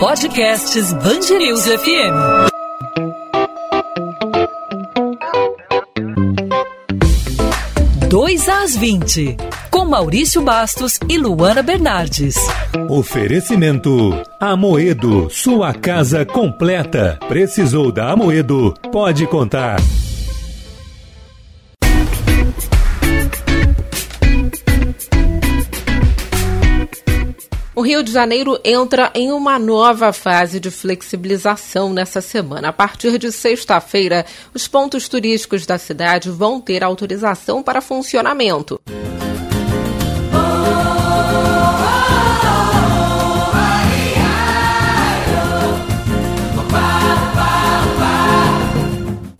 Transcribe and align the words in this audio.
Podcasts 0.00 0.94
Bangerils 0.94 1.66
FM. 1.66 2.48
Dois 8.08 8.48
às 8.48 8.74
20, 8.74 9.36
com 9.70 9.84
Maurício 9.84 10.40
Bastos 10.40 10.98
e 11.06 11.18
Luana 11.18 11.62
Bernardes. 11.62 12.34
Oferecimento 12.88 14.18
Amoedo, 14.40 15.28
sua 15.28 15.74
casa 15.74 16.24
completa. 16.24 17.18
Precisou 17.28 17.92
da 17.92 18.10
Amoedo? 18.10 18.72
Pode 18.90 19.26
contar. 19.26 19.76
O 27.80 27.82
Rio 27.82 28.02
de 28.02 28.12
Janeiro 28.12 28.60
entra 28.62 29.10
em 29.14 29.32
uma 29.32 29.58
nova 29.58 30.12
fase 30.12 30.60
de 30.60 30.70
flexibilização 30.70 31.94
nessa 31.94 32.20
semana. 32.20 32.68
A 32.68 32.72
partir 32.74 33.16
de 33.16 33.32
sexta-feira, 33.32 34.26
os 34.52 34.68
pontos 34.68 35.08
turísticos 35.08 35.64
da 35.64 35.78
cidade 35.78 36.28
vão 36.28 36.60
ter 36.60 36.84
autorização 36.84 37.62
para 37.62 37.80
funcionamento. 37.80 38.78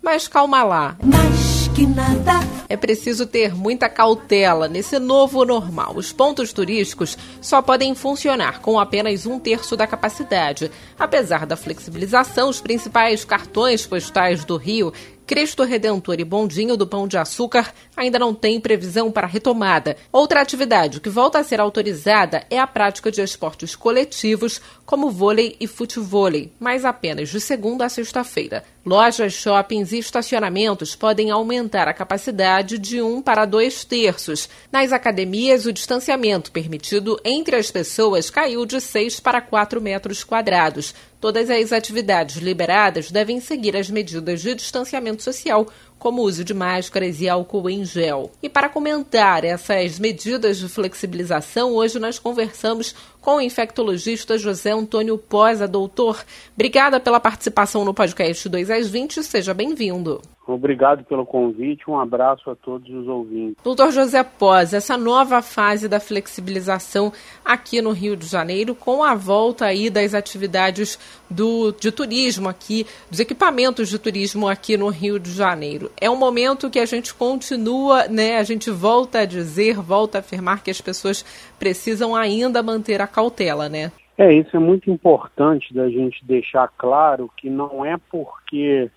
Mas 0.03 0.27
calma 0.27 0.63
lá. 0.63 0.97
Mais 1.03 1.60
que 1.81 1.87
nada 1.87 2.41
é 2.69 2.77
preciso 2.77 3.27
ter 3.27 3.55
muita 3.55 3.89
cautela 3.89 4.69
nesse 4.69 4.99
novo 4.99 5.47
normal. 5.47 5.95
Os 5.97 6.13
pontos 6.13 6.53
turísticos 6.53 7.17
só 7.41 7.63
podem 7.63 7.95
funcionar 7.95 8.61
com 8.61 8.79
apenas 8.79 9.25
um 9.25 9.39
terço 9.39 9.79
da 9.79 9.87
capacidade. 9.87 10.71
Apesar 10.99 11.47
da 11.47 11.57
flexibilização, 11.57 12.51
os 12.51 12.61
principais 12.61 13.25
cartões 13.25 13.87
postais 13.87 14.45
do 14.45 14.59
Rio 14.59 14.93
Cristo 15.31 15.63
Redentor 15.63 16.19
e 16.19 16.25
Bondinho 16.25 16.77
do 16.77 16.89
Pão 16.89 17.07
de 17.07 17.17
Açúcar 17.17 17.73
ainda 17.97 18.19
não 18.19 18.35
têm 18.35 18.61
previsão 18.61 19.13
para 19.13 19.29
retomada. 19.29 19.97
Outra 20.11 20.41
atividade 20.41 21.01
que 21.01 21.09
volta 21.09 21.39
a 21.39 21.45
ser 21.45 21.61
autorizada 21.61 22.45
é 22.51 22.59
a 22.59 22.67
prática 22.67 23.13
de 23.13 23.23
esportes 23.23 23.77
coletivos, 23.77 24.61
como 24.85 25.09
vôlei 25.09 25.55
e 25.61 25.69
futevôlei, 25.69 26.53
mas 26.59 26.85
apenas 26.85 27.29
de 27.29 27.41
segunda 27.41 27.85
a 27.85 27.89
sexta-feira. 27.89 28.65
Lojas, 28.85 29.35
shoppings 29.35 29.93
e 29.93 29.99
estacionamentos 29.99 30.97
podem 30.97 31.31
aumentar 31.31 31.87
a 31.87 31.95
capacidade 31.95 32.77
de 32.77 33.01
um 33.01 33.23
para 33.23 33.45
dois 33.45 33.85
terços. 33.85 34.49
Nas 34.73 34.91
academias, 34.91 35.65
o 35.65 35.73
distanciamento 35.73 36.51
permitido 36.51 37.21
entre 37.25 37.55
as 37.55 37.71
pessoas 37.71 38.31
caiu 38.31 38.67
de 38.67 38.81
6 38.81 39.21
para 39.21 39.41
4 39.41 39.81
metros 39.81 40.25
quadrados. 40.25 40.93
Todas 41.21 41.51
as 41.51 41.71
atividades 41.71 42.37
liberadas 42.37 43.11
devem 43.11 43.41
seguir 43.41 43.77
as 43.77 43.91
medidas 43.91 44.41
de 44.41 44.55
distanciamento 44.55 45.23
social, 45.23 45.67
como 46.01 46.23
o 46.23 46.25
uso 46.25 46.43
de 46.43 46.55
máscaras 46.55 47.21
e 47.21 47.29
álcool 47.29 47.71
em 47.71 47.85
gel. 47.85 48.33
E 48.43 48.49
para 48.49 48.71
comentar 48.71 49.45
essas 49.45 50.01
medidas 50.01 50.59
de 50.59 50.69
flexibilização, 50.69 51.75
hoje 51.75 52.01
nós 52.01 52.19
conversamos 52.19 52.95
com 53.21 53.37
o 53.37 53.41
infectologista 53.41 54.39
José 54.39 54.71
Antônio 54.71 55.19
Posa, 55.19 55.69
doutor. 55.69 56.25
Obrigada 56.55 56.99
pela 56.99 57.21
participação 57.21 57.85
no 57.85 57.95
podcast 57.95 58.49
2 58.49 58.71
às 58.71 58.89
20, 58.89 59.23
seja 59.23 59.53
bem-vindo. 59.53 60.23
Obrigado 60.47 61.05
pelo 61.05 61.25
convite, 61.25 61.89
um 61.89 61.99
abraço 61.99 62.51
a 62.51 62.57
todos 62.57 62.89
os 62.93 63.07
ouvintes. 63.07 63.57
Doutor 63.63 63.93
José 63.93 64.23
Pós, 64.25 64.75
essa 64.75 64.97
nova 64.97 65.43
fase 65.43 65.89
da 65.89 66.01
flexibilização 66.01 67.13
aqui 67.45 67.81
no 67.81 67.93
Rio 67.93 68.17
de 68.17 68.27
Janeiro, 68.27 68.75
com 68.75 69.05
a 69.05 69.15
volta 69.15 69.67
aí 69.67 69.89
das 69.89 70.13
atividades 70.13 70.99
do, 71.29 71.73
de 71.73 71.93
turismo 71.93 72.49
aqui, 72.49 72.87
dos 73.09 73.21
equipamentos 73.21 73.89
de 73.89 73.99
turismo 73.99 74.49
aqui 74.49 74.77
no 74.77 74.89
Rio 74.89 75.21
de 75.21 75.31
Janeiro. 75.33 75.90
É 76.01 76.11
um 76.11 76.17
momento 76.17 76.71
que 76.71 76.79
a 76.79 76.85
gente 76.85 77.15
continua, 77.15 78.09
né, 78.09 78.39
a 78.39 78.43
gente 78.43 78.71
volta 78.71 79.21
a 79.21 79.25
dizer, 79.25 79.77
volta 79.77 80.19
a 80.19 80.21
afirmar 80.21 80.63
que 80.63 80.71
as 80.71 80.81
pessoas 80.81 81.25
precisam 81.59 82.15
ainda 82.15 82.63
manter 82.63 83.01
a 83.01 83.07
cautela, 83.07 83.69
né? 83.69 83.93
É, 84.19 84.33
isso 84.35 84.55
é 84.55 84.61
muito 84.61 84.91
importante 84.91 85.73
da 85.73 85.89
gente 85.89 86.23
deixar 86.25 86.69
claro 86.77 87.31
que 87.37 87.49
não 87.49 87.83
é 87.85 87.97
porque 88.11 88.91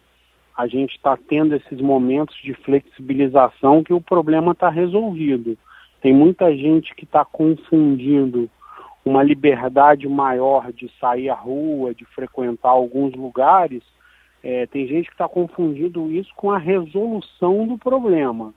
a 0.58 0.68
gente 0.68 0.96
está 0.96 1.18
tendo 1.18 1.56
esses 1.56 1.80
momentos 1.80 2.36
de 2.44 2.54
flexibilização 2.54 3.84
que 3.84 3.94
o 3.94 4.02
problema 4.02 4.52
está 4.52 4.70
resolvido. 4.70 5.58
Tem 6.02 6.14
muita 6.14 6.54
gente 6.56 6.94
que 6.94 7.06
está 7.06 7.24
confundindo 7.24 8.50
uma 9.06 9.24
liberdade 9.24 10.08
maior 10.08 10.72
de 10.72 10.92
sair 11.00 11.30
à 11.30 11.36
rua, 11.36 11.94
de 11.94 12.06
frequentar 12.06 12.70
alguns 12.70 13.14
lugares. 13.14 13.82
É, 14.44 14.66
tem 14.68 14.86
gente 14.88 15.08
que 15.08 15.14
está 15.14 15.28
confundindo 15.28 16.12
isso 16.12 16.32
com 16.36 16.52
a 16.52 16.58
resolução 16.58 17.66
do 17.66 17.78
problema. 17.78 18.54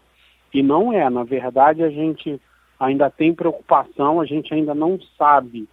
E 0.52 0.62
não 0.62 0.92
é. 0.92 1.08
Na 1.08 1.22
verdade, 1.22 1.82
a 1.82 1.90
gente 1.90 2.40
ainda 2.78 3.08
tem 3.08 3.32
preocupação, 3.32 4.20
a 4.20 4.26
gente 4.26 4.52
ainda 4.52 4.74
não 4.74 4.98
sabe 5.16 5.68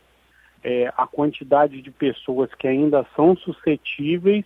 é, 0.63 0.93
a 0.95 1.07
quantidade 1.07 1.81
de 1.81 1.91
pessoas 1.91 2.53
que 2.53 2.67
ainda 2.67 3.05
são 3.15 3.35
suscetíveis 3.35 4.45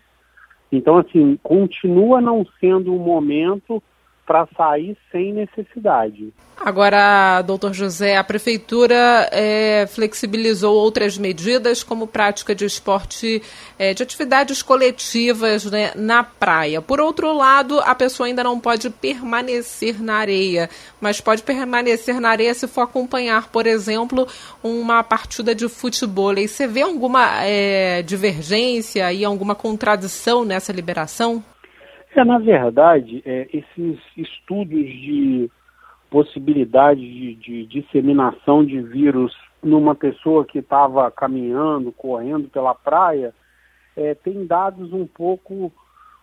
então, 0.72 0.98
assim, 0.98 1.38
continua 1.42 2.20
não 2.20 2.46
sendo 2.60 2.94
o 2.96 3.00
momento 3.00 3.82
para 4.28 4.46
sair 4.58 4.98
sem 5.10 5.34
necessidade. 5.34 6.34
Agora, 6.60 7.42
doutor 7.44 7.72
José, 7.72 8.18
a 8.18 8.24
prefeitura 8.24 9.30
é, 9.32 9.88
flexibilizou 9.88 10.76
outras 10.76 11.18
medidas, 11.18 11.84
como 11.84 12.08
prática 12.08 12.54
de 12.54 12.66
esporte, 12.66 13.42
é, 13.78 13.94
de 13.94 14.04
atividades 14.04 14.62
coletivas 14.64 15.66
né, 15.66 15.92
na 15.96 16.24
praia. 16.24 16.82
Por 16.82 17.00
outro 17.00 17.32
lado, 17.32 17.80
a 17.80 17.94
pessoa 17.96 18.28
ainda 18.28 18.44
não 18.44 18.60
pode 18.60 18.90
permanecer 18.90 20.04
na 20.04 20.16
areia, 20.16 20.70
mas 21.00 21.22
pode 21.22 21.44
permanecer 21.44 22.20
na 22.20 22.32
areia 22.32 22.54
se 22.54 22.68
for 22.68 22.82
acompanhar, 22.82 23.48
por 23.50 23.66
exemplo, 23.68 24.28
uma 24.62 25.04
partida 25.04 25.56
de 25.56 25.70
futebol. 25.70 26.34
E 26.38 26.48
você 26.48 26.68
vê 26.68 26.82
alguma 26.82 27.46
é, 27.46 28.02
divergência 28.02 29.14
e 29.14 29.24
alguma 29.24 29.56
contradição 29.56 30.44
nessa 30.44 30.74
liberação? 30.74 31.44
É, 32.18 32.26
na 32.26 32.40
verdade, 32.40 33.22
é, 33.24 33.48
esses 33.54 34.00
estudos 34.18 34.84
de 34.84 35.52
possibilidade 36.10 37.00
de, 37.00 37.36
de, 37.36 37.66
disseminação 37.68 38.66
de 38.66 38.82
vírus 38.82 39.38
numa 39.62 39.94
pessoa 39.94 40.44
que 40.44 40.58
estava 40.58 41.12
caminhando, 41.12 41.92
correndo 41.92 42.50
pela 42.50 42.74
praia, 42.74 43.36
é, 43.96 44.16
tem 44.16 44.48
dados 44.48 44.92
um 44.94 45.06
pouco 45.06 45.72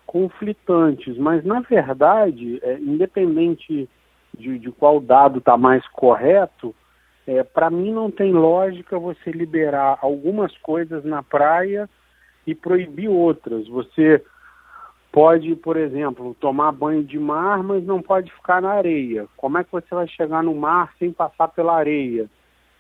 conflitantes, 0.04 1.16
mas 1.16 1.44
na 1.44 1.60
verdade, 1.60 2.58
é, 2.64 2.76
independente 2.78 3.88
de, 4.36 4.58
de, 4.58 4.72
qual 4.72 5.00
dado 5.00 5.38
está 5.38 5.56
mais 5.56 5.86
correto, 5.88 6.74
é, 7.24 7.44
para 7.44 7.70
mim 7.70 7.92
não 7.92 8.10
tem 8.10 8.32
lógica 8.32 8.98
você 8.98 9.30
liberar 9.30 9.96
algumas 10.02 10.56
coisas 10.58 11.04
na 11.04 11.22
praia 11.22 11.88
e 12.44 12.52
proibir 12.52 13.08
outras. 13.08 13.68
Você 13.68 14.20
pode, 15.14 15.54
por 15.54 15.76
exemplo, 15.76 16.36
tomar 16.40 16.72
banho 16.72 17.04
de 17.04 17.20
mar, 17.20 17.62
mas 17.62 17.86
não 17.86 18.02
pode 18.02 18.32
ficar 18.32 18.60
na 18.60 18.72
areia. 18.72 19.28
Como 19.36 19.56
é 19.56 19.62
que 19.62 19.70
você 19.70 19.94
vai 19.94 20.08
chegar 20.08 20.42
no 20.42 20.52
mar 20.56 20.92
sem 20.98 21.12
passar 21.12 21.46
pela 21.46 21.76
areia? 21.76 22.28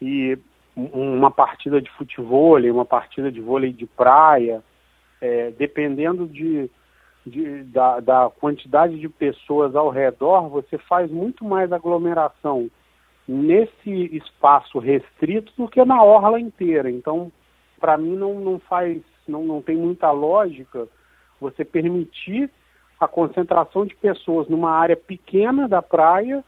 E 0.02 0.36
uma 0.74 1.30
partida 1.30 1.80
de 1.80 1.88
futebol, 1.92 2.58
uma 2.58 2.84
partida 2.84 3.30
de 3.30 3.40
vôlei 3.40 3.72
de 3.72 3.86
praia, 3.86 4.64
é, 5.20 5.52
dependendo 5.52 6.26
de, 6.26 6.68
de 7.24 7.62
da, 7.64 8.00
da, 8.00 8.30
quantidade 8.40 8.98
de 8.98 9.08
pessoas 9.08 9.76
ao 9.76 9.88
redor, 9.88 10.48
você 10.48 10.76
faz 10.76 11.08
muito 11.12 11.44
mais 11.44 11.70
aglomeração 11.70 12.68
nesse 13.28 14.12
espaço 14.12 14.80
restrito 14.80 15.52
do 15.56 15.68
que 15.68 15.84
na 15.84 16.02
orla 16.02 16.40
inteira. 16.40 16.90
Então, 16.90 17.30
para 17.78 17.96
mim 17.96 18.16
não, 18.16 18.40
não 18.40 18.58
faz, 18.58 19.00
não, 19.28 19.44
não 19.44 19.62
tem 19.62 19.76
muita 19.76 20.10
lógica 20.10 20.88
você 21.44 21.64
permitir 21.64 22.50
a 22.98 23.06
concentração 23.06 23.84
de 23.84 23.94
pessoas 23.96 24.48
numa 24.48 24.70
área 24.70 24.96
pequena 24.96 25.68
da 25.68 25.82
praia 25.82 26.42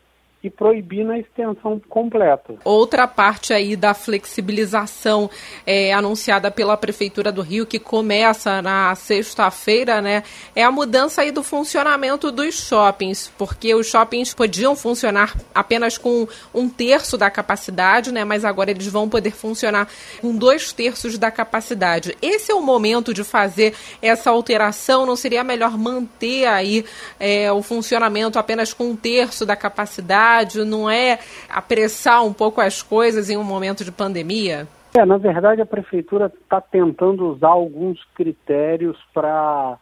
e 0.46 0.50
proibir 0.50 1.04
na 1.04 1.18
extensão 1.18 1.80
completa. 1.88 2.54
Outra 2.64 3.08
parte 3.08 3.52
aí 3.52 3.74
da 3.74 3.92
flexibilização 3.94 5.28
é, 5.66 5.92
anunciada 5.92 6.52
pela 6.52 6.76
Prefeitura 6.76 7.32
do 7.32 7.42
Rio, 7.42 7.66
que 7.66 7.80
começa 7.80 8.62
na 8.62 8.94
sexta-feira, 8.94 10.00
né, 10.00 10.22
é 10.54 10.62
a 10.62 10.70
mudança 10.70 11.22
aí 11.22 11.32
do 11.32 11.42
funcionamento 11.42 12.30
dos 12.30 12.54
shoppings, 12.54 13.32
porque 13.36 13.74
os 13.74 13.88
shoppings 13.88 14.32
podiam 14.32 14.76
funcionar 14.76 15.34
apenas 15.52 15.98
com 15.98 16.28
um 16.54 16.68
terço 16.68 17.18
da 17.18 17.28
capacidade, 17.28 18.12
né, 18.12 18.24
mas 18.24 18.44
agora 18.44 18.70
eles 18.70 18.86
vão 18.86 19.08
poder 19.08 19.32
funcionar 19.32 19.88
com 20.20 20.36
dois 20.36 20.72
terços 20.72 21.18
da 21.18 21.30
capacidade. 21.30 22.16
Esse 22.22 22.52
é 22.52 22.54
o 22.54 22.62
momento 22.62 23.12
de 23.12 23.24
fazer 23.24 23.74
essa 24.00 24.30
alteração, 24.30 25.04
não 25.04 25.16
seria 25.16 25.42
melhor 25.42 25.76
manter 25.76 26.46
aí 26.46 26.84
é, 27.18 27.50
o 27.50 27.62
funcionamento 27.62 28.38
apenas 28.38 28.72
com 28.72 28.90
um 28.90 28.96
terço 28.96 29.44
da 29.44 29.56
capacidade? 29.56 30.35
Não 30.64 30.90
é 30.90 31.18
apressar 31.48 32.24
um 32.24 32.32
pouco 32.32 32.60
as 32.60 32.82
coisas 32.82 33.30
em 33.30 33.36
um 33.36 33.44
momento 33.44 33.84
de 33.84 33.92
pandemia? 33.92 34.66
É, 34.94 35.04
na 35.04 35.18
verdade, 35.18 35.60
a 35.60 35.66
prefeitura 35.66 36.32
está 36.42 36.60
tentando 36.60 37.30
usar 37.30 37.48
alguns 37.48 38.02
critérios 38.14 38.96
para 39.12 39.78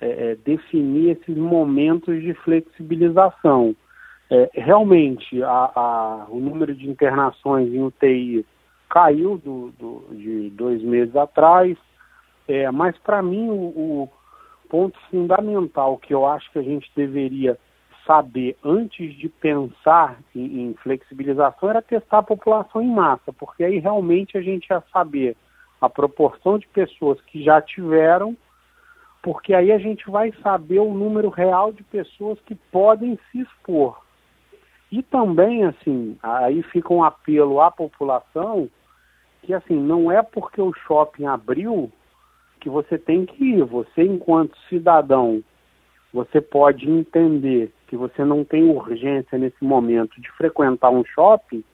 é, 0.00 0.32
é, 0.32 0.36
definir 0.44 1.10
esses 1.10 1.36
momentos 1.36 2.20
de 2.22 2.34
flexibilização. 2.34 3.74
É, 4.30 4.50
realmente, 4.52 5.42
a, 5.42 5.48
a, 5.74 6.26
o 6.28 6.38
número 6.38 6.74
de 6.74 6.88
internações 6.88 7.72
em 7.72 7.82
UTI 7.82 8.44
caiu 8.88 9.38
do, 9.38 9.72
do 9.78 10.08
de 10.12 10.50
dois 10.50 10.82
meses 10.82 11.14
atrás, 11.14 11.76
é, 12.46 12.70
mas 12.70 12.96
para 12.98 13.22
mim 13.22 13.48
o, 13.48 13.54
o, 13.54 14.08
ponto 14.68 14.98
fundamental 15.10 15.96
que 15.96 16.12
eu 16.12 16.26
acho 16.26 16.50
que 16.52 16.58
a 16.58 16.62
gente 16.62 16.90
deveria 16.94 17.58
saber 18.08 18.56
antes 18.64 19.14
de 19.18 19.28
pensar 19.28 20.18
em, 20.34 20.62
em 20.62 20.74
flexibilização 20.82 21.68
era 21.68 21.82
testar 21.82 22.18
a 22.18 22.22
população 22.22 22.80
em 22.80 22.90
massa, 22.90 23.34
porque 23.34 23.62
aí 23.62 23.78
realmente 23.78 24.38
a 24.38 24.40
gente 24.40 24.66
ia 24.70 24.82
saber 24.90 25.36
a 25.78 25.90
proporção 25.90 26.58
de 26.58 26.66
pessoas 26.68 27.20
que 27.20 27.44
já 27.44 27.60
tiveram, 27.60 28.34
porque 29.22 29.52
aí 29.52 29.70
a 29.70 29.78
gente 29.78 30.10
vai 30.10 30.32
saber 30.42 30.78
o 30.78 30.94
número 30.94 31.28
real 31.28 31.70
de 31.70 31.82
pessoas 31.82 32.40
que 32.46 32.54
podem 32.54 33.18
se 33.30 33.40
expor. 33.40 34.00
E 34.90 35.02
também, 35.02 35.64
assim, 35.64 36.16
aí 36.22 36.62
fica 36.62 36.94
um 36.94 37.04
apelo 37.04 37.60
à 37.60 37.70
população 37.70 38.70
que, 39.42 39.52
assim, 39.52 39.76
não 39.76 40.10
é 40.10 40.22
porque 40.22 40.62
o 40.62 40.72
shopping 40.72 41.26
abriu 41.26 41.92
que 42.58 42.70
você 42.70 42.96
tem 42.96 43.26
que 43.26 43.44
ir. 43.44 43.64
Você, 43.64 44.02
enquanto 44.02 44.56
cidadão, 44.68 45.44
você 46.12 46.40
pode 46.40 46.90
entender 46.90 47.70
que 47.88 47.96
você 47.96 48.24
não 48.24 48.44
tem 48.44 48.64
urgência 48.64 49.36
nesse 49.38 49.64
momento 49.64 50.20
de 50.20 50.30
frequentar 50.32 50.90
um 50.90 51.04
shopping, 51.04 51.64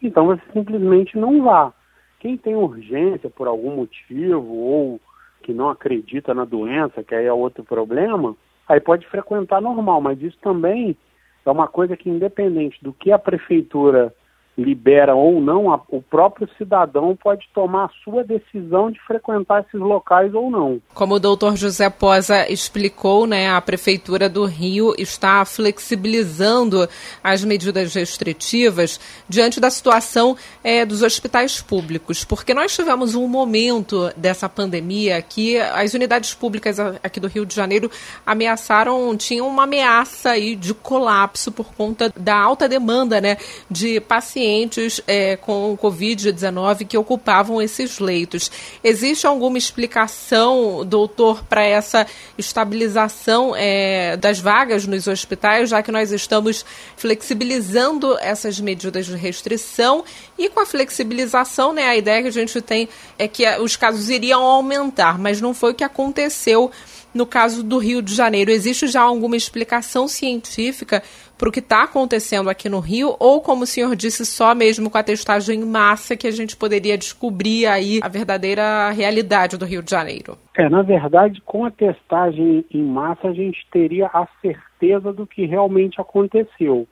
então 0.00 0.26
você 0.26 0.42
simplesmente 0.52 1.18
não 1.18 1.42
vá. 1.42 1.72
Quem 2.20 2.36
tem 2.36 2.54
urgência 2.54 3.28
por 3.28 3.48
algum 3.48 3.74
motivo 3.74 4.54
ou 4.54 5.00
que 5.42 5.52
não 5.52 5.68
acredita 5.68 6.32
na 6.32 6.44
doença, 6.44 7.02
que 7.02 7.14
aí 7.14 7.26
é 7.26 7.32
outro 7.32 7.64
problema, 7.64 8.36
aí 8.68 8.80
pode 8.80 9.06
frequentar 9.08 9.60
normal, 9.60 10.00
mas 10.00 10.20
isso 10.22 10.38
também 10.40 10.96
é 11.44 11.50
uma 11.50 11.68
coisa 11.68 11.96
que, 11.96 12.08
independente 12.08 12.82
do 12.82 12.92
que 12.92 13.10
a 13.12 13.18
prefeitura 13.18 14.14
libera 14.56 15.14
ou 15.14 15.40
não, 15.40 15.72
a, 15.72 15.80
o 15.88 16.00
próprio 16.00 16.48
cidadão 16.56 17.16
pode 17.20 17.48
tomar 17.52 17.86
a 17.86 17.90
sua 18.04 18.22
decisão 18.22 18.90
de 18.90 19.00
frequentar 19.00 19.62
esses 19.62 19.80
locais 19.80 20.32
ou 20.34 20.50
não. 20.50 20.80
Como 20.94 21.14
o 21.14 21.20
doutor 21.20 21.56
José 21.56 21.90
Posa 21.90 22.48
explicou, 22.50 23.26
né, 23.26 23.50
a 23.50 23.60
Prefeitura 23.60 24.28
do 24.28 24.44
Rio 24.44 24.94
está 24.96 25.44
flexibilizando 25.44 26.88
as 27.22 27.44
medidas 27.44 27.94
restritivas 27.94 29.00
diante 29.28 29.58
da 29.58 29.70
situação 29.70 30.36
é, 30.62 30.84
dos 30.84 31.02
hospitais 31.02 31.60
públicos, 31.60 32.24
porque 32.24 32.54
nós 32.54 32.74
tivemos 32.74 33.14
um 33.14 33.26
momento 33.26 34.10
dessa 34.16 34.48
pandemia 34.48 35.20
que 35.20 35.58
as 35.58 35.94
unidades 35.94 36.32
públicas 36.32 36.78
aqui 36.78 37.18
do 37.18 37.28
Rio 37.28 37.44
de 37.44 37.54
Janeiro 37.54 37.90
ameaçaram, 38.24 39.16
tinham 39.16 39.48
uma 39.48 39.64
ameaça 39.64 40.30
aí 40.30 40.54
de 40.54 40.72
colapso 40.72 41.50
por 41.50 41.74
conta 41.74 42.12
da 42.16 42.36
alta 42.36 42.68
demanda 42.68 43.20
né, 43.20 43.36
de 43.68 44.00
pacientes 44.00 44.43
pacientes 44.44 45.00
é, 45.06 45.36
com 45.36 45.76
Covid-19 45.80 46.86
que 46.86 46.98
ocupavam 46.98 47.62
esses 47.62 47.98
leitos. 47.98 48.50
Existe 48.82 49.26
alguma 49.26 49.56
explicação, 49.56 50.84
doutor, 50.84 51.42
para 51.44 51.64
essa 51.64 52.06
estabilização 52.36 53.54
é, 53.56 54.16
das 54.18 54.38
vagas 54.38 54.86
nos 54.86 55.06
hospitais, 55.06 55.70
já 55.70 55.82
que 55.82 55.90
nós 55.90 56.12
estamos 56.12 56.64
flexibilizando 56.96 58.18
essas 58.20 58.60
medidas 58.60 59.06
de 59.06 59.16
restrição 59.16 60.04
e 60.38 60.50
com 60.50 60.60
a 60.60 60.66
flexibilização, 60.66 61.72
né, 61.72 61.88
a 61.88 61.96
ideia 61.96 62.22
que 62.22 62.28
a 62.28 62.32
gente 62.32 62.60
tem 62.60 62.88
é 63.18 63.26
que 63.26 63.46
os 63.58 63.76
casos 63.76 64.10
iriam 64.10 64.42
aumentar, 64.42 65.18
mas 65.18 65.40
não 65.40 65.54
foi 65.54 65.72
o 65.72 65.74
que 65.74 65.84
aconteceu 65.84 66.70
no 67.14 67.24
caso 67.24 67.62
do 67.62 67.78
Rio 67.78 68.02
de 68.02 68.14
Janeiro. 68.14 68.50
Existe 68.50 68.88
já 68.88 69.02
alguma 69.02 69.36
explicação 69.36 70.08
científica 70.08 71.02
para 71.38 71.48
o 71.48 71.52
que 71.52 71.60
está 71.60 71.84
acontecendo 71.84 72.48
aqui 72.48 72.68
no 72.68 72.80
Rio, 72.80 73.16
ou 73.18 73.40
como 73.40 73.64
o 73.64 73.66
senhor 73.66 73.94
disse, 73.96 74.24
só 74.24 74.54
mesmo 74.54 74.90
com 74.90 74.98
a 74.98 75.02
testagem 75.02 75.60
em 75.60 75.64
massa 75.64 76.16
que 76.16 76.26
a 76.26 76.30
gente 76.30 76.56
poderia 76.56 76.96
descobrir 76.96 77.66
aí 77.66 78.00
a 78.02 78.08
verdadeira 78.08 78.90
realidade 78.90 79.58
do 79.58 79.64
Rio 79.64 79.82
de 79.82 79.90
Janeiro? 79.90 80.38
É, 80.56 80.68
na 80.68 80.82
verdade, 80.82 81.40
com 81.44 81.64
a 81.64 81.70
testagem 81.70 82.64
em 82.70 82.82
massa 82.82 83.28
a 83.28 83.32
gente 83.32 83.66
teria 83.72 84.06
a 84.06 84.26
certeza 84.40 85.12
do 85.12 85.26
que 85.26 85.44
realmente 85.44 86.00
aconteceu. 86.00 86.86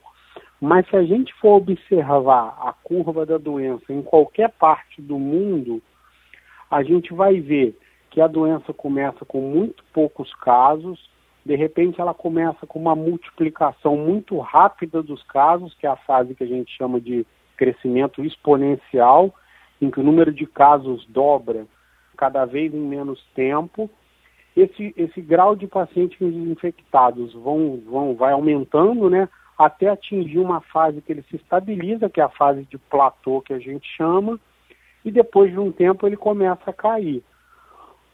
Mas 0.59 0.87
se 0.89 0.95
a 0.95 1.03
gente 1.03 1.33
for 1.41 1.57
observar 1.57 2.57
a 2.61 2.73
curva 2.83 3.25
da 3.25 3.37
doença 3.37 3.91
em 3.91 4.01
qualquer 4.01 4.49
parte 4.49 5.01
do 5.01 5.19
mundo, 5.19 5.81
a 6.71 6.83
gente 6.83 7.13
vai 7.13 7.39
ver 7.39 7.77
que 8.13 8.21
a 8.21 8.27
doença 8.27 8.71
começa 8.71 9.25
com 9.25 9.41
muito 9.41 9.83
poucos 9.91 10.31
casos, 10.35 11.09
de 11.43 11.55
repente 11.55 11.99
ela 11.99 12.13
começa 12.13 12.67
com 12.67 12.77
uma 12.77 12.95
multiplicação 12.95 13.97
muito 13.97 14.37
rápida 14.37 15.01
dos 15.01 15.23
casos, 15.23 15.73
que 15.73 15.87
é 15.87 15.89
a 15.89 15.95
fase 15.95 16.35
que 16.35 16.43
a 16.43 16.47
gente 16.47 16.71
chama 16.77 17.01
de 17.01 17.25
crescimento 17.57 18.23
exponencial, 18.23 19.33
em 19.81 19.89
que 19.89 19.99
o 19.99 20.03
número 20.03 20.31
de 20.31 20.45
casos 20.45 21.03
dobra 21.07 21.65
cada 22.15 22.45
vez 22.45 22.71
em 22.71 22.79
menos 22.79 23.19
tempo. 23.33 23.89
Esse, 24.55 24.93
esse 24.95 25.19
grau 25.19 25.55
de 25.55 25.65
pacientes 25.65 26.21
infectados 26.21 27.33
vão, 27.33 27.81
vão, 27.83 28.13
vai 28.13 28.31
aumentando, 28.31 29.09
né, 29.09 29.27
até 29.57 29.89
atingir 29.89 30.37
uma 30.37 30.61
fase 30.61 31.01
que 31.01 31.11
ele 31.11 31.23
se 31.23 31.37
estabiliza, 31.37 32.11
que 32.11 32.21
é 32.21 32.23
a 32.23 32.29
fase 32.29 32.63
de 32.65 32.77
platô 32.77 33.41
que 33.41 33.53
a 33.53 33.59
gente 33.59 33.87
chama, 33.97 34.39
e 35.03 35.09
depois 35.09 35.51
de 35.51 35.57
um 35.57 35.71
tempo 35.71 36.05
ele 36.05 36.15
começa 36.15 36.69
a 36.69 36.73
cair. 36.73 37.23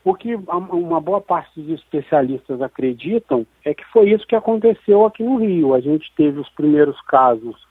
O 0.03 0.15
que 0.15 0.33
uma 0.35 1.01
boa 1.01 1.19
parte 1.19 1.59
dos 1.59 1.79
especialistas 1.79 2.61
acreditam 2.61 3.45
é 3.65 3.73
que 3.73 3.85
foi 3.91 4.09
isso 4.11 4.25
que 4.25 4.35
aconteceu 4.35 5.05
aqui 5.05 5.23
no 5.23 5.35
Rio. 5.35 5.73
A 5.73 5.81
gente 5.81 6.11
teve 6.15 6.39
os 6.39 6.49
primeiros 6.49 6.99
casos 7.01 7.67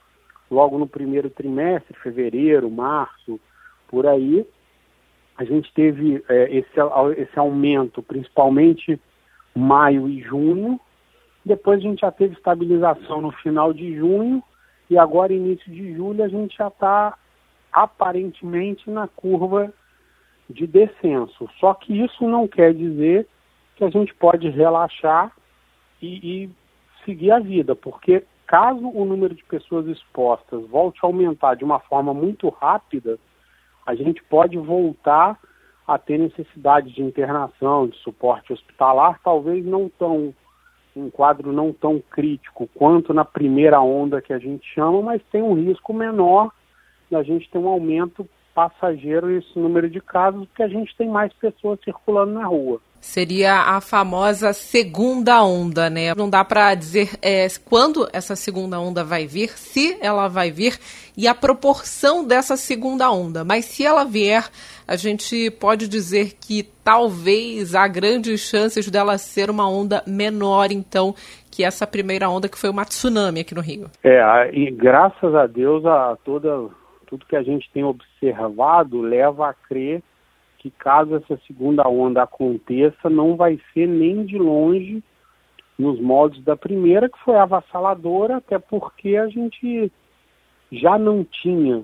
logo 0.49 0.77
no 0.77 0.87
primeiro 0.87 1.29
trimestre, 1.29 1.97
fevereiro, 1.97 2.69
março, 2.69 3.39
por 3.87 4.05
aí. 4.05 4.45
A 5.37 5.43
gente 5.43 5.73
teve 5.73 6.23
é, 6.29 6.55
esse, 6.55 6.69
esse 7.17 7.39
aumento, 7.39 8.03
principalmente 8.03 8.99
maio 9.55 10.07
e 10.07 10.21
junho. 10.21 10.79
Depois 11.43 11.79
a 11.79 11.81
gente 11.81 12.01
já 12.01 12.11
teve 12.11 12.35
estabilização 12.35 13.21
no 13.21 13.31
final 13.31 13.73
de 13.73 13.95
junho 13.95 14.43
e 14.89 14.97
agora, 14.97 15.31
início 15.31 15.71
de 15.71 15.93
julho, 15.93 16.23
a 16.23 16.27
gente 16.27 16.57
já 16.57 16.67
está 16.67 17.15
aparentemente 17.71 18.89
na 18.89 19.07
curva 19.07 19.71
de 20.49 20.65
descenso. 20.65 21.49
Só 21.59 21.73
que 21.73 21.93
isso 21.93 22.27
não 22.27 22.47
quer 22.47 22.73
dizer 22.73 23.27
que 23.75 23.83
a 23.83 23.89
gente 23.89 24.13
pode 24.15 24.49
relaxar 24.49 25.31
e, 26.01 26.43
e 26.43 26.49
seguir 27.05 27.31
a 27.31 27.39
vida, 27.39 27.75
porque 27.75 28.23
caso 28.45 28.89
o 28.89 29.05
número 29.05 29.35
de 29.35 29.43
pessoas 29.43 29.87
expostas 29.87 30.67
volte 30.67 30.99
a 31.03 31.07
aumentar 31.07 31.55
de 31.55 31.63
uma 31.63 31.79
forma 31.79 32.13
muito 32.13 32.49
rápida, 32.49 33.19
a 33.85 33.95
gente 33.95 34.23
pode 34.23 34.57
voltar 34.57 35.39
a 35.87 35.97
ter 35.97 36.17
necessidade 36.19 36.91
de 36.93 37.01
internação, 37.01 37.87
de 37.87 37.97
suporte 37.97 38.53
hospitalar, 38.53 39.19
talvez 39.23 39.65
não 39.65 39.89
tão 39.89 40.33
um 40.95 41.09
quadro 41.09 41.53
não 41.53 41.71
tão 41.71 42.01
crítico 42.09 42.67
quanto 42.73 43.13
na 43.13 43.23
primeira 43.23 43.79
onda 43.79 44.21
que 44.21 44.33
a 44.33 44.39
gente 44.39 44.65
chama, 44.73 45.01
mas 45.01 45.21
tem 45.31 45.41
um 45.41 45.53
risco 45.53 45.93
menor 45.93 46.51
da 47.09 47.23
gente 47.23 47.49
ter 47.49 47.57
um 47.57 47.67
aumento 47.67 48.27
passageiro 48.59 49.31
esse 49.31 49.57
número 49.57 49.89
de 49.89 50.01
casos, 50.01 50.45
porque 50.47 50.63
a 50.63 50.67
gente 50.67 50.93
tem 50.97 51.07
mais 51.07 51.31
pessoas 51.31 51.79
circulando 51.81 52.33
na 52.33 52.45
rua. 52.45 52.81
Seria 52.99 53.53
a 53.53 53.79
famosa 53.79 54.51
segunda 54.51 55.41
onda, 55.41 55.89
né? 55.89 56.13
Não 56.13 56.29
dá 56.29 56.43
para 56.43 56.75
dizer 56.75 57.17
é, 57.21 57.47
quando 57.63 58.09
essa 58.11 58.35
segunda 58.35 58.77
onda 58.77 59.01
vai 59.01 59.25
vir, 59.25 59.51
se 59.51 59.97
ela 60.01 60.27
vai 60.27 60.51
vir 60.51 60.77
e 61.15 61.25
a 61.25 61.33
proporção 61.33 62.27
dessa 62.27 62.57
segunda 62.57 63.09
onda. 63.09 63.45
Mas 63.45 63.63
se 63.63 63.85
ela 63.85 64.03
vier, 64.03 64.43
a 64.85 64.97
gente 64.97 65.49
pode 65.51 65.87
dizer 65.87 66.33
que 66.41 66.63
talvez 66.83 67.73
há 67.73 67.87
grandes 67.87 68.41
chances 68.41 68.91
dela 68.91 69.17
ser 69.17 69.49
uma 69.49 69.69
onda 69.69 70.03
menor, 70.05 70.69
então, 70.69 71.15
que 71.49 71.63
essa 71.63 71.87
primeira 71.87 72.29
onda 72.29 72.49
que 72.49 72.57
foi 72.57 72.69
uma 72.69 72.83
tsunami 72.83 73.39
aqui 73.39 73.55
no 73.55 73.61
Rio. 73.61 73.89
É, 74.03 74.49
e 74.51 74.69
graças 74.69 75.33
a 75.33 75.47
Deus 75.47 75.85
a 75.85 76.17
toda 76.25 76.69
tudo 77.09 77.25
que 77.25 77.35
a 77.35 77.41
gente 77.41 77.69
tem 77.71 77.83
observado 77.83 79.01
leva 79.01 79.49
a 79.49 79.53
crer 79.53 80.03
que 80.59 80.69
caso 80.69 81.15
essa 81.15 81.39
segunda 81.47 81.87
onda 81.87 82.21
aconteça, 82.21 83.09
não 83.09 83.35
vai 83.35 83.59
ser 83.73 83.87
nem 83.87 84.25
de 84.25 84.37
longe 84.37 85.01
nos 85.77 85.99
moldes 85.99 86.43
da 86.43 86.55
primeira, 86.55 87.09
que 87.09 87.17
foi 87.19 87.37
avassaladora, 87.37 88.37
até 88.37 88.59
porque 88.59 89.15
a 89.15 89.27
gente 89.27 89.91
já 90.71 90.99
não 90.99 91.23
tinha 91.23 91.83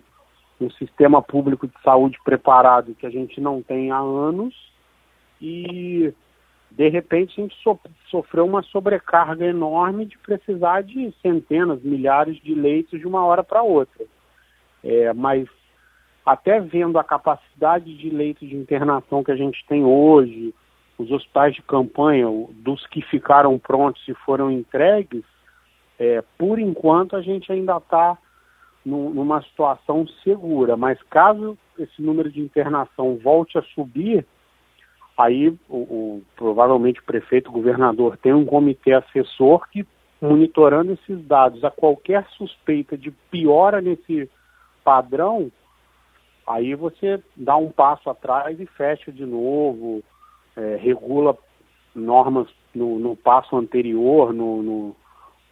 um 0.59 0.69
sistema 0.71 1.21
público 1.21 1.67
de 1.67 1.73
saúde 1.81 2.19
preparado 2.23 2.93
que 2.95 3.05
a 3.05 3.09
gente 3.09 3.41
não 3.41 3.61
tem 3.61 3.91
há 3.91 3.97
anos 3.97 4.53
e 5.41 6.13
de 6.69 6.89
repente 6.89 7.39
a 7.39 7.43
gente 7.43 7.55
so 7.63 7.79
sofreu 8.09 8.45
uma 8.45 8.61
sobrecarga 8.61 9.45
enorme 9.45 10.05
de 10.05 10.17
precisar 10.17 10.81
de 10.81 11.13
centenas, 11.21 11.81
milhares 11.81 12.37
de 12.41 12.53
leitos 12.53 12.99
de 12.99 13.07
uma 13.07 13.25
hora 13.25 13.43
para 13.43 13.63
outra. 13.63 14.05
É, 14.85 15.11
mas 15.13 15.49
até 16.23 16.59
vendo 16.59 16.99
a 16.99 17.03
capacidade 17.03 17.97
de 17.97 18.09
leito 18.11 18.45
de 18.45 18.55
internação 18.55 19.23
que 19.23 19.31
a 19.31 19.35
gente 19.35 19.65
tem 19.67 19.83
hoje, 19.83 20.53
os 20.97 21.09
hospitais 21.11 21.55
de 21.55 21.63
campanha, 21.63 22.27
dos 22.51 22.85
que 22.87 23.01
ficaram 23.01 23.57
prontos 23.57 24.07
e 24.07 24.13
foram 24.13 24.51
entregues, 24.51 25.23
é, 25.97 26.23
por 26.37 26.59
enquanto 26.59 27.15
a 27.15 27.21
gente 27.21 27.51
ainda 27.51 27.77
está 27.77 28.17
numa 28.85 29.41
situação 29.41 30.07
segura, 30.23 30.77
mas 30.77 31.01
caso 31.09 31.57
esse 31.79 31.99
número 32.01 32.31
de 32.31 32.39
internação 32.39 33.17
volte 33.17 33.57
a 33.57 33.63
subir, 33.73 34.23
aí 35.17 35.49
o, 35.67 35.77
o, 35.77 36.23
provavelmente 36.35 36.99
o 36.99 37.03
prefeito, 37.03 37.49
o 37.49 37.53
governador 37.53 38.15
tem 38.17 38.31
um 38.31 38.45
comitê 38.45 38.93
assessor 38.93 39.67
que 39.69 39.87
monitorando 40.21 40.93
esses 40.93 41.25
dados 41.25 41.63
a 41.63 41.71
qualquer 41.71 42.27
suspeita 42.37 42.95
de 42.95 43.09
piora 43.31 43.81
nesse 43.81 44.29
padrão, 44.85 45.51
aí 46.47 46.75
você 46.75 47.19
dá 47.35 47.57
um 47.57 47.71
passo 47.71 48.09
atrás 48.09 48.59
e 48.59 48.65
fecha 48.67 49.11
de 49.11 49.25
novo, 49.25 50.03
é, 50.55 50.77
regula 50.79 51.35
normas 51.95 52.47
no, 52.73 52.99
no 52.99 53.15
passo 53.15 53.57
anterior, 53.57 54.31
no, 54.31 54.61
no, 54.61 54.95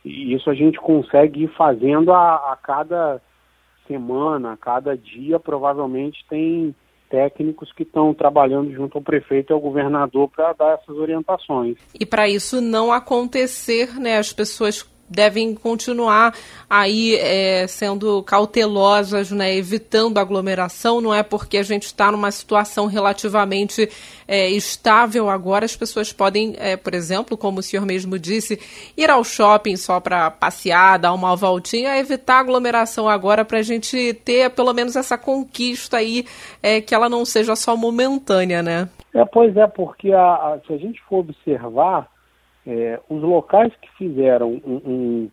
e 0.05 0.33
isso 0.33 0.49
a 0.49 0.53
gente 0.53 0.77
consegue 0.77 1.45
ir 1.45 1.55
fazendo 1.57 2.13
a, 2.13 2.53
a 2.53 2.57
cada 2.61 3.19
semana, 3.87 4.53
a 4.53 4.57
cada 4.57 4.95
dia, 4.95 5.39
provavelmente 5.39 6.23
tem 6.29 6.75
técnicos 7.09 7.71
que 7.73 7.83
estão 7.83 8.13
trabalhando 8.13 8.71
junto 8.71 8.97
ao 8.97 9.03
prefeito 9.03 9.51
e 9.51 9.53
ao 9.53 9.59
governador 9.59 10.29
para 10.29 10.51
dar 10.53 10.73
essas 10.73 10.97
orientações. 10.97 11.77
E 11.99 12.05
para 12.05 12.27
isso 12.27 12.59
não 12.59 12.91
acontecer, 12.91 13.99
né, 13.99 14.17
as 14.17 14.33
pessoas 14.33 14.81
devem 15.13 15.55
continuar 15.55 16.33
aí 16.69 17.15
é, 17.15 17.67
sendo 17.67 18.21
cautelosas, 18.23 19.31
né, 19.31 19.55
evitando 19.55 20.17
aglomeração. 20.17 20.99
Não 20.99 21.13
é 21.13 21.23
porque 21.23 21.57
a 21.57 21.63
gente 21.63 21.83
está 21.83 22.11
numa 22.11 22.31
situação 22.31 22.87
relativamente 22.87 23.89
é, 24.27 24.49
estável 24.49 25.29
agora, 25.29 25.65
as 25.65 25.75
pessoas 25.75 26.11
podem, 26.11 26.55
é, 26.57 26.75
por 26.75 26.93
exemplo, 26.93 27.37
como 27.37 27.59
o 27.59 27.63
senhor 27.63 27.85
mesmo 27.85 28.17
disse, 28.17 28.59
ir 28.97 29.09
ao 29.09 29.23
shopping 29.23 29.75
só 29.75 29.99
para 29.99 30.31
passear, 30.31 30.97
dar 30.97 31.13
uma 31.13 31.35
voltinha, 31.35 31.97
evitar 31.97 32.39
aglomeração 32.39 33.07
agora 33.07 33.45
para 33.45 33.59
a 33.59 33.63
gente 33.63 34.13
ter 34.25 34.49
pelo 34.51 34.73
menos 34.73 34.95
essa 34.95 35.17
conquista 35.17 35.97
aí, 35.97 36.25
é, 36.61 36.81
que 36.81 36.95
ela 36.95 37.09
não 37.09 37.25
seja 37.25 37.55
só 37.55 37.75
momentânea, 37.75 38.63
né? 38.63 38.89
É, 39.13 39.23
pois 39.25 39.55
é, 39.55 39.67
porque 39.67 40.11
a, 40.11 40.33
a, 40.33 40.59
se 40.65 40.73
a 40.73 40.77
gente 40.77 41.01
for 41.07 41.19
observar, 41.19 42.07
é, 42.65 42.99
os 43.09 43.21
locais 43.21 43.73
que 43.81 43.89
fizeram 43.97 44.61
um, 44.65 44.81
um, 44.85 45.29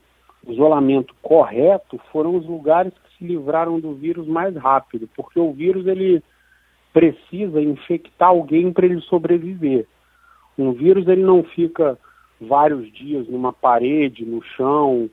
isolamento 0.49 1.15
correto 1.23 2.01
foram 2.11 2.37
os 2.37 2.47
lugares 2.47 2.93
que 2.93 3.19
se 3.19 3.25
livraram 3.25 3.79
do 3.79 3.95
vírus 3.95 4.27
mais 4.27 4.55
rápido, 4.57 5.09
porque 5.15 5.39
o 5.39 5.53
vírus 5.53 5.87
ele 5.87 6.23
precisa 6.93 7.61
infectar 7.61 8.29
alguém 8.29 8.73
para 8.73 8.87
ele 8.87 9.01
sobreviver. 9.03 9.87
Um 10.59 10.73
vírus 10.73 11.07
ele 11.07 11.23
não 11.23 11.43
fica 11.43 11.99
vários 12.41 12.91
dias 12.93 13.29
numa 13.29 13.53
parede, 13.53 14.25
no 14.25 14.43
chão, 14.43 15.09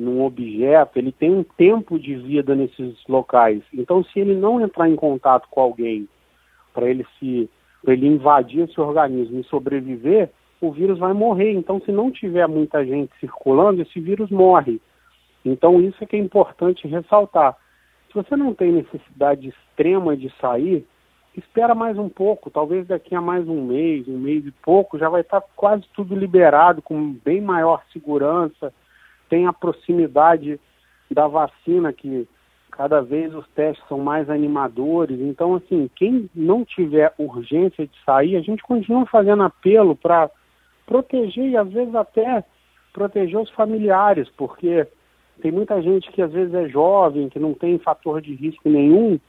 num 0.00 0.24
objeto, 0.24 0.98
ele 0.98 1.12
tem 1.12 1.30
um 1.32 1.44
tempo 1.44 1.98
de 1.98 2.16
vida 2.16 2.54
nesses 2.54 2.96
locais. 3.06 3.62
Então, 3.72 4.02
se 4.02 4.18
ele 4.18 4.34
não 4.34 4.60
entrar 4.60 4.88
em 4.88 4.96
contato 4.96 5.46
com 5.50 5.60
alguém 5.60 6.08
para 6.72 6.88
ele 6.88 7.06
se 7.18 7.48
pra 7.82 7.94
ele 7.94 8.06
invadir 8.06 8.68
esse 8.68 8.78
organismo 8.78 9.40
e 9.40 9.44
sobreviver, 9.44 10.30
o 10.60 10.70
vírus 10.70 10.98
vai 10.98 11.12
morrer. 11.12 11.52
Então, 11.52 11.80
se 11.80 11.90
não 11.90 12.10
tiver 12.10 12.46
muita 12.46 12.84
gente 12.84 13.12
circulando, 13.18 13.82
esse 13.82 13.98
vírus 13.98 14.30
morre. 14.30 14.80
Então, 15.44 15.80
isso 15.80 16.02
é 16.02 16.06
que 16.06 16.16
é 16.16 16.18
importante 16.18 16.86
ressaltar. 16.86 17.56
Se 18.08 18.14
você 18.14 18.36
não 18.36 18.52
tem 18.52 18.72
necessidade 18.72 19.48
extrema 19.48 20.16
de 20.16 20.30
sair, 20.40 20.86
espera 21.36 21.74
mais 21.74 21.96
um 21.96 22.08
pouco. 22.08 22.50
Talvez 22.50 22.86
daqui 22.86 23.14
a 23.14 23.20
mais 23.20 23.48
um 23.48 23.64
mês, 23.64 24.06
um 24.08 24.18
mês 24.18 24.44
e 24.44 24.50
pouco, 24.50 24.98
já 24.98 25.08
vai 25.08 25.22
estar 25.22 25.40
quase 25.56 25.84
tudo 25.94 26.14
liberado, 26.14 26.82
com 26.82 27.12
bem 27.24 27.40
maior 27.40 27.82
segurança. 27.92 28.72
Tem 29.28 29.46
a 29.46 29.52
proximidade 29.52 30.60
da 31.10 31.26
vacina, 31.26 31.92
que 31.92 32.28
cada 32.70 33.00
vez 33.00 33.34
os 33.34 33.46
testes 33.48 33.84
são 33.88 33.98
mais 33.98 34.28
animadores. 34.28 35.20
Então, 35.20 35.54
assim, 35.54 35.88
quem 35.96 36.28
não 36.34 36.64
tiver 36.64 37.14
urgência 37.18 37.86
de 37.86 37.92
sair, 38.04 38.36
a 38.36 38.40
gente 38.40 38.62
continua 38.62 39.06
fazendo 39.06 39.42
apelo 39.42 39.94
para 39.94 40.30
proteger 40.90 41.50
e 41.50 41.56
às 41.56 41.70
vezes 41.70 41.94
até 41.94 42.44
proteger 42.92 43.38
os 43.38 43.48
familiares, 43.50 44.28
porque 44.36 44.88
tem 45.40 45.52
muita 45.52 45.80
gente 45.80 46.10
que 46.10 46.20
às 46.20 46.32
vezes 46.32 46.52
é 46.52 46.68
jovem, 46.68 47.28
que 47.28 47.38
não 47.38 47.54
tem 47.54 47.78
fator 47.78 48.20
de 48.20 48.34
risco 48.34 48.68
nenhum, 48.68 49.20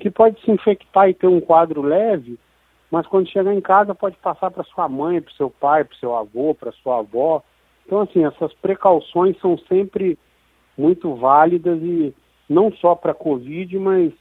que 0.00 0.10
pode 0.10 0.40
se 0.40 0.50
infectar 0.50 1.08
e 1.08 1.14
ter 1.14 1.28
um 1.28 1.40
quadro 1.40 1.82
leve, 1.82 2.36
mas 2.90 3.06
quando 3.06 3.30
chegar 3.30 3.54
em 3.54 3.60
casa 3.60 3.94
pode 3.94 4.16
passar 4.16 4.50
para 4.50 4.64
sua 4.64 4.88
mãe, 4.88 5.20
para 5.20 5.32
seu 5.34 5.48
pai, 5.48 5.84
para 5.84 5.96
seu 5.98 6.16
avô, 6.16 6.52
para 6.52 6.72
sua 6.72 6.98
avó. 6.98 7.44
Então, 7.86 8.00
assim, 8.00 8.24
essas 8.24 8.52
precauções 8.54 9.38
são 9.38 9.56
sempre 9.68 10.18
muito 10.76 11.14
válidas 11.14 11.80
e 11.80 12.12
não 12.48 12.72
só 12.72 12.96
para 12.96 13.12
a 13.12 13.14
Covid, 13.14 13.78
mas 13.78 14.12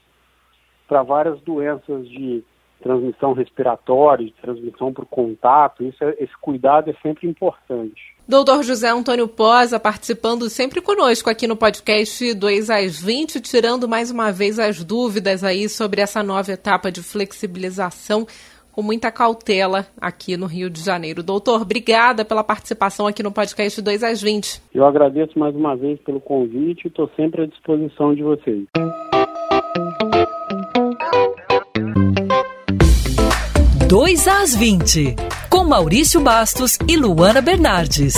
para 0.87 1.01
várias 1.01 1.41
doenças 1.41 2.07
de 2.07 2.43
transmissão 2.83 3.33
respiratória, 3.33 4.25
de 4.25 4.33
transmissão 4.33 4.93
por 4.93 5.05
contato, 5.05 5.83
isso 5.83 6.03
é, 6.03 6.15
esse 6.19 6.37
cuidado 6.39 6.89
é 6.89 6.93
sempre 7.01 7.27
importante. 7.27 8.13
Doutor 8.27 8.63
José 8.63 8.89
Antônio 8.89 9.27
Posa 9.27 9.79
participando 9.79 10.49
sempre 10.49 10.81
conosco 10.81 11.29
aqui 11.29 11.47
no 11.47 11.55
podcast 11.55 12.33
2 12.33 12.69
às 12.69 13.01
20, 13.01 13.41
tirando 13.41 13.87
mais 13.87 14.11
uma 14.11 14.31
vez 14.31 14.59
as 14.59 14.83
dúvidas 14.83 15.43
aí 15.43 15.67
sobre 15.67 16.01
essa 16.01 16.21
nova 16.21 16.51
etapa 16.51 16.91
de 16.91 17.01
flexibilização 17.01 18.27
com 18.71 18.81
muita 18.81 19.11
cautela 19.11 19.85
aqui 20.01 20.35
no 20.35 20.47
Rio 20.47 20.69
de 20.69 20.81
Janeiro. 20.81 21.21
Doutor, 21.21 21.61
obrigada 21.61 22.25
pela 22.25 22.43
participação 22.43 23.07
aqui 23.07 23.21
no 23.21 23.31
podcast 23.31 23.81
2 23.81 24.03
às 24.03 24.21
20. 24.21 24.61
Eu 24.73 24.85
agradeço 24.85 25.37
mais 25.37 25.55
uma 25.55 25.75
vez 25.75 25.99
pelo 26.01 26.19
convite 26.19 26.85
e 26.85 26.87
estou 26.87 27.09
sempre 27.15 27.43
à 27.43 27.45
disposição 27.45 28.15
de 28.15 28.23
vocês. 28.23 28.65
2 33.93 34.27
às 34.27 34.55
20, 34.55 35.15
com 35.51 35.65
Maurício 35.65 36.19
Bastos 36.19 36.79
e 36.87 36.97
Luana 36.97 37.41
Bernardes. 37.41 38.15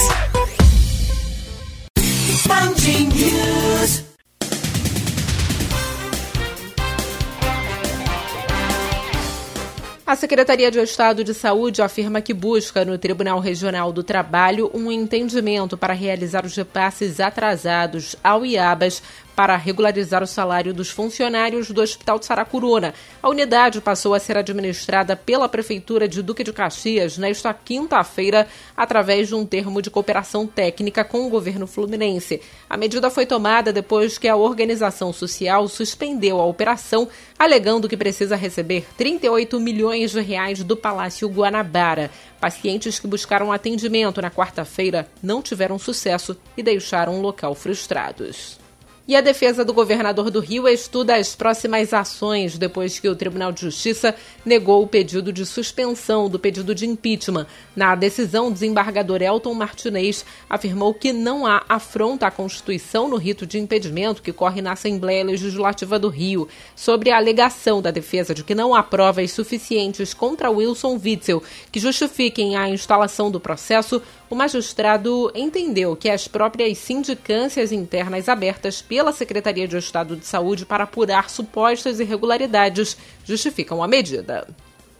A 10.08 10.15
Secretaria 10.15 10.72
de 10.72 10.79
Estado 10.79 11.25
de 11.25 11.34
Saúde 11.34 11.82
afirma 11.82 12.22
que 12.22 12.34
busca 12.34 12.86
no 12.86 12.98
Tribunal 12.98 13.41
Regional 13.41 13.91
do 13.91 14.01
Trabalho 14.01 14.72
um 14.74 14.89
entendimento 14.89 15.77
para 15.77 15.94
realizar 15.94 16.46
os 16.46 16.55
repasses 16.55 17.20
atrasados 17.20 18.15
ao 18.24 18.46
IABAS 18.46 19.03
para 19.36 19.56
regularizar 19.58 20.24
o 20.24 20.27
salário 20.27 20.74
dos 20.74 20.89
funcionários 20.89 21.70
do 21.70 21.82
Hospital 21.82 22.18
de 22.18 22.25
Saracuruna. 22.25 22.94
A 23.22 23.30
unidade 23.30 23.82
passou 23.82 24.13
a 24.13 24.20
ser 24.20 24.38
administrada 24.38 25.15
pela 25.15 25.50
Prefeitura 25.50 26.08
de 26.08 26.22
Duque 26.22 26.44
de 26.44 26.54
Caxias 26.54 27.18
nesta 27.18 27.54
quinta-feira, 27.54 28.48
através 28.75 29.27
de 29.27 29.36
um 29.36 29.46
termo 29.46 29.82
de 29.82 29.92
cooperação 29.92 30.48
técnica 30.48 31.04
com 31.04 31.27
o 31.27 31.30
governo 31.30 31.68
fluminense. 31.68 32.42
A 32.70 32.77
medida 32.77 33.10
foi 33.10 33.25
tomada 33.25 33.74
depois 33.74 34.18
que 34.18 34.27
a 34.27 34.36
organização 34.36 35.12
social 35.12 35.68
suspendeu 35.68 36.39
a 36.39 36.46
operação, 36.46 37.08
alegando 37.38 37.89
que 37.89 37.98
precisa 37.98 38.36
receber 38.36 38.86
38 38.98 39.60
milhões 39.60 40.12
de 40.12 40.22
reais 40.22 40.63
do 40.63 40.77
Palácio 40.77 41.27
Guanabara. 41.27 42.10
Pacientes 42.39 43.00
que 43.00 43.08
buscaram 43.08 43.51
atendimento 43.51 44.22
na 44.22 44.32
quarta-feira 44.32 45.08
não 45.22 45.42
tiveram 45.42 45.80
sucesso 45.80 46.38
e 46.56 46.63
deixaram 46.63 47.18
o 47.18 47.22
local 47.22 47.56
frustrados. 47.56 48.65
E 49.08 49.16
a 49.16 49.22
defesa 49.22 49.64
do 49.64 49.72
governador 49.72 50.32
do 50.32 50.40
Rio 50.40 50.68
estuda 50.68 51.16
as 51.16 51.36
próximas 51.36 51.94
ações 51.94 52.58
depois 52.58 52.98
que 52.98 53.08
o 53.08 53.16
Tribunal 53.16 53.52
de 53.52 53.62
Justiça 53.62 54.16
negou 54.44 54.82
o 54.82 54.88
pedido 54.88 55.32
de 55.32 55.46
suspensão 55.46 56.28
do 56.28 56.40
pedido 56.40 56.74
de 56.74 56.88
impeachment. 56.88 57.46
Na 57.76 57.94
decisão, 57.94 58.48
o 58.48 58.52
desembargador 58.52 59.22
Elton 59.22 59.54
Martinez 59.54 60.26
afirmou 60.50 60.92
que 60.92 61.14
não 61.14 61.46
há 61.46 61.64
afronta 61.70 62.26
à 62.26 62.32
Constituição 62.32 63.08
no 63.08 63.18
rito 63.18 63.46
de 63.46 63.60
impedimento 63.60 64.24
que 64.24 64.34
corre 64.34 64.60
na 64.60 64.72
Assembleia 64.72 65.24
Legislativa 65.24 66.00
do 66.00 66.10
Rio. 66.10 66.48
Sobre 66.76 67.12
a 67.12 67.18
alegação 67.18 67.84
da 67.84 67.92
defesa 67.92 68.34
de 68.34 68.44
que 68.44 68.56
não 68.56 68.74
há 68.74 68.82
provas 68.82 69.32
suficientes 69.32 70.16
contra 70.16 70.50
Wilson 70.50 71.00
Witzel 71.00 71.44
que 71.72 71.80
justifiquem 71.80 72.56
a 72.56 72.68
instalação 72.70 73.30
do 73.30 73.40
processo, 73.40 74.02
o 74.29 74.36
magistrado 74.36 75.32
entendeu 75.36 75.96
que 75.96 76.10
as 76.10 76.27
próprias 76.27 76.77
sindicâncias 76.77 77.72
internas 77.72 78.27
abertas 78.27 78.82
pela 78.82 79.12
Secretaria 79.12 79.67
de 79.67 79.77
Estado 79.77 80.15
de 80.15 80.25
Saúde 80.25 80.65
para 80.65 80.84
apurar 80.86 81.29
supostas 81.29 82.00
irregularidades 82.00 82.98
justificam 83.24 83.84
a 83.84 83.88
medida. 83.88 84.48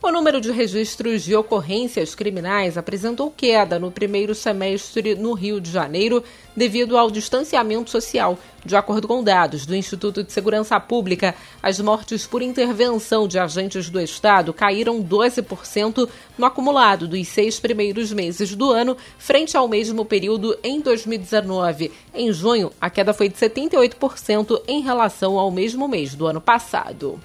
O 0.02 0.12
número 0.12 0.40
de 0.40 0.52
registros 0.52 1.24
de 1.24 1.36
ocorrências 1.36 2.14
criminais 2.14 2.78
apresentou 2.78 3.32
queda 3.32 3.80
no 3.80 3.90
primeiro 3.90 4.36
semestre 4.36 5.16
no 5.16 5.34
Rio 5.34 5.60
de 5.60 5.72
Janeiro 5.72 6.24
devido 6.56 6.98
ao 6.98 7.10
distanciamento 7.10 7.90
social. 7.90 8.38
De 8.64 8.76
acordo 8.76 9.08
com 9.08 9.24
dados 9.24 9.66
do 9.66 9.76
Instituto 9.76 10.24
de 10.24 10.32
Segurança 10.32 10.80
Pública, 10.80 11.34
as 11.64 11.80
mortes 11.80 12.28
por 12.28 12.42
intervenção 12.42 13.28
de 13.28 13.40
agentes 13.40 13.90
do 13.90 14.00
Estado 14.00 14.54
caíram 14.54 15.02
12% 15.02 16.08
no 16.38 16.46
acumulado 16.46 17.08
dos 17.08 17.28
seis 17.28 17.60
primeiros 17.60 18.12
meses 18.12 18.54
do 18.54 18.72
ano, 18.72 18.98
frente 19.18 19.58
ao 19.58 19.68
mesmo 19.68 20.06
período 20.06 20.58
em 20.62 20.82
2019. 20.82 21.92
Em 22.14 22.32
junho, 22.32 22.72
a 22.80 22.90
queda 22.90 23.14
foi 23.14 23.30
de 23.30 23.36
78% 23.36 24.62
em 24.68 24.82
relação 24.82 25.40
ao 25.40 25.50
mesmo 25.50 25.88
mês 25.88 26.14
do 26.14 26.28
ano 26.28 26.42
passado. 26.42 27.20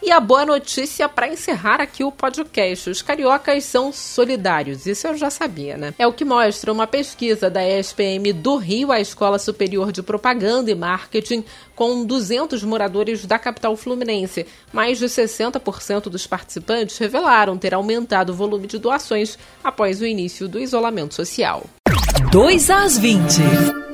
E 0.00 0.12
a 0.12 0.20
boa 0.20 0.46
notícia 0.46 1.08
para 1.08 1.28
encerrar 1.28 1.80
aqui 1.80 2.04
o 2.04 2.12
podcast: 2.12 2.88
os 2.88 3.02
cariocas 3.02 3.64
são 3.64 3.92
solidários. 3.92 4.86
Isso 4.86 5.06
eu 5.06 5.16
já 5.16 5.28
sabia, 5.30 5.76
né? 5.76 5.92
É 5.98 6.06
o 6.06 6.12
que 6.12 6.24
mostra 6.24 6.72
uma 6.72 6.86
pesquisa 6.86 7.50
da 7.50 7.66
ESPM 7.66 8.32
do 8.32 8.56
Rio, 8.56 8.92
a 8.92 9.00
Escola 9.00 9.38
Superior 9.38 9.90
de 9.90 10.02
Propaganda 10.02 10.70
e 10.70 10.74
Marketing, 10.74 11.44
com 11.74 12.04
200 12.04 12.62
moradores 12.62 13.26
da 13.26 13.38
capital 13.38 13.76
fluminense. 13.76 14.46
Mais 14.72 14.98
de 14.98 15.06
60% 15.06 16.04
dos 16.04 16.26
participantes 16.26 16.98
revelaram 16.98 17.58
ter 17.58 17.74
aumentado 17.74 18.30
o 18.30 18.36
volume 18.36 18.66
de 18.66 18.78
doações 18.78 19.38
após 19.62 20.00
o 20.00 20.06
início 20.06 20.48
do 20.48 20.60
isolamento 20.60 21.14
social. 21.14 21.64
2 22.30 22.70
às 22.70 22.98
20. 22.98 23.87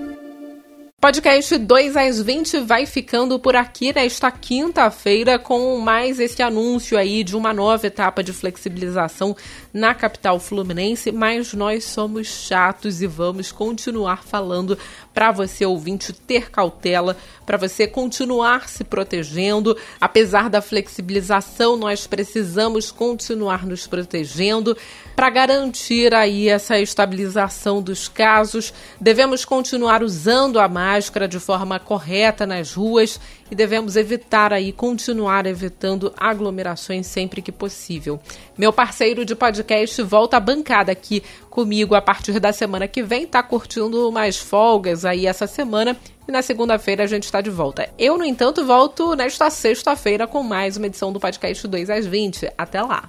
Podcast 1.04 1.58
2 1.58 1.98
às 1.98 2.22
20 2.22 2.60
vai 2.60 2.86
ficando 2.86 3.38
por 3.38 3.54
aqui 3.54 3.92
nesta 3.92 4.30
quinta-feira 4.30 5.38
com 5.38 5.78
mais 5.78 6.18
esse 6.18 6.42
anúncio 6.42 6.96
aí 6.96 7.22
de 7.22 7.36
uma 7.36 7.52
nova 7.52 7.86
etapa 7.86 8.24
de 8.24 8.32
flexibilização 8.32 9.36
na 9.74 9.92
capital 9.92 10.38
fluminense, 10.38 11.10
mas 11.10 11.52
nós 11.52 11.82
somos 11.82 12.28
chatos 12.28 13.02
e 13.02 13.08
vamos 13.08 13.50
continuar 13.50 14.22
falando 14.22 14.78
para 15.12 15.32
você 15.32 15.66
ouvinte 15.66 16.12
ter 16.12 16.48
cautela, 16.48 17.16
para 17.44 17.56
você 17.56 17.84
continuar 17.84 18.68
se 18.68 18.84
protegendo. 18.84 19.76
Apesar 20.00 20.48
da 20.48 20.62
flexibilização, 20.62 21.76
nós 21.76 22.06
precisamos 22.06 22.92
continuar 22.92 23.66
nos 23.66 23.84
protegendo 23.84 24.76
para 25.16 25.28
garantir 25.28 26.14
aí 26.14 26.48
essa 26.48 26.78
estabilização 26.78 27.82
dos 27.82 28.06
casos. 28.06 28.72
Devemos 29.00 29.44
continuar 29.44 30.04
usando 30.04 30.60
a 30.60 30.68
máscara 30.68 31.26
de 31.26 31.40
forma 31.40 31.80
correta 31.80 32.46
nas 32.46 32.74
ruas 32.74 33.18
e 33.54 33.56
devemos 33.56 33.94
evitar 33.94 34.52
aí 34.52 34.72
continuar 34.72 35.46
evitando 35.46 36.12
aglomerações 36.16 37.06
sempre 37.06 37.40
que 37.40 37.52
possível. 37.52 38.18
Meu 38.58 38.72
parceiro 38.72 39.24
de 39.24 39.36
podcast 39.36 40.02
volta 40.02 40.36
à 40.36 40.40
bancada 40.40 40.90
aqui 40.90 41.22
comigo 41.48 41.94
a 41.94 42.02
partir 42.02 42.40
da 42.40 42.52
semana 42.52 42.88
que 42.88 43.00
vem, 43.00 43.28
tá 43.28 43.44
curtindo 43.44 44.10
mais 44.10 44.36
folgas 44.36 45.04
aí 45.04 45.26
essa 45.26 45.46
semana 45.46 45.96
e 46.26 46.32
na 46.32 46.42
segunda-feira 46.42 47.04
a 47.04 47.06
gente 47.06 47.24
está 47.24 47.40
de 47.40 47.50
volta. 47.50 47.88
Eu, 47.96 48.18
no 48.18 48.24
entanto, 48.24 48.64
volto 48.66 49.14
nesta 49.14 49.48
sexta-feira 49.50 50.26
com 50.26 50.42
mais 50.42 50.76
uma 50.76 50.86
edição 50.86 51.12
do 51.12 51.20
podcast 51.20 51.68
2 51.68 51.90
às 51.90 52.06
20. 52.06 52.50
Até 52.58 52.82
lá. 52.82 53.02